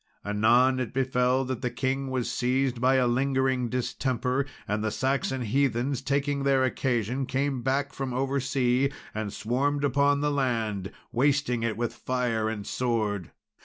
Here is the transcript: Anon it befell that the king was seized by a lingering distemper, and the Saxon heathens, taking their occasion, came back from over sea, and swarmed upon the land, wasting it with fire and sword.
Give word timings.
Anon 0.25 0.79
it 0.79 0.95
befell 0.95 1.45
that 1.45 1.61
the 1.61 1.69
king 1.69 2.09
was 2.09 2.31
seized 2.31 2.81
by 2.81 2.95
a 2.95 3.05
lingering 3.05 3.69
distemper, 3.69 4.47
and 4.67 4.83
the 4.83 4.89
Saxon 4.89 5.43
heathens, 5.43 6.01
taking 6.01 6.41
their 6.41 6.63
occasion, 6.63 7.27
came 7.27 7.61
back 7.61 7.93
from 7.93 8.11
over 8.11 8.39
sea, 8.39 8.89
and 9.13 9.31
swarmed 9.31 9.83
upon 9.83 10.21
the 10.21 10.31
land, 10.31 10.91
wasting 11.11 11.61
it 11.61 11.77
with 11.77 11.93
fire 11.93 12.49
and 12.49 12.65
sword. 12.65 13.29